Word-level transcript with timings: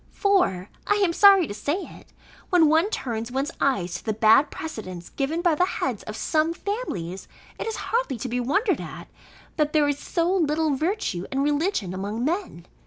For 0.13 0.67
(I 0.87 0.95
am 0.95 1.13
sorry 1.13 1.45
to 1.45 1.53
say 1.53 1.83
it) 1.83 2.11
when 2.49 2.69
one 2.69 2.89
turns 2.89 3.31
one's 3.31 3.51
eyes 3.61 3.93
to 3.93 4.03
the 4.03 4.13
bad 4.15 4.49
precedents 4.49 5.09
given 5.11 5.43
by 5.43 5.53
the 5.53 5.63
heads 5.65 6.01
of 6.05 6.15
some 6.15 6.55
families, 6.55 7.27
it 7.59 7.67
is 7.67 7.75
hardly 7.75 8.17
to 8.17 8.27
be 8.27 8.39
wondered 8.39 8.81
at, 8.81 9.09
that 9.57 9.73
there 9.73 9.87
is 9.87 9.99
so 9.99 10.33
little 10.33 10.75
virtue 10.75 11.25
and 11.31 11.43
religion 11.43 11.93
among 11.93 12.25
men. 12.25 12.65